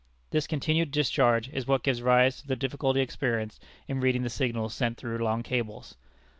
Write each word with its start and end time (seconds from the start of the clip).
This 0.31 0.47
continued 0.47 0.89
discharge 0.89 1.47
is 1.49 1.67
what 1.67 1.83
gives 1.83 2.01
rise 2.01 2.41
to 2.41 2.47
the 2.47 2.55
difficulty 2.55 3.01
experienced 3.01 3.63
in 3.87 3.99
reading 3.99 4.23
the 4.23 4.31
signals 4.31 4.73
sent 4.73 4.97
through 4.97 5.19
long 5.23 5.43
cables. 5.43 5.95